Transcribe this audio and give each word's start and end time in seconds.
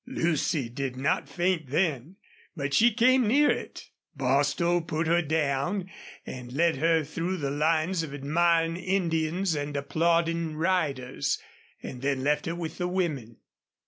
Lucy 0.07 0.67
did 0.67 0.95
not 0.97 1.29
faint 1.29 1.67
then, 1.67 2.15
but 2.55 2.73
she 2.73 2.91
came 2.91 3.27
near 3.27 3.51
it. 3.51 3.91
Bostil 4.17 4.81
put 4.81 5.05
her 5.05 5.21
down 5.21 5.91
and 6.25 6.51
led 6.51 6.77
her 6.77 7.03
through 7.03 7.37
the 7.37 7.51
lines 7.51 8.01
of 8.01 8.11
admiring 8.11 8.77
Indians 8.77 9.53
and 9.53 9.77
applauding 9.77 10.55
riders, 10.55 11.37
and 11.83 12.03
left 12.03 12.47
her 12.47 12.55
with 12.55 12.79
the 12.79 12.87
women. 12.87 13.37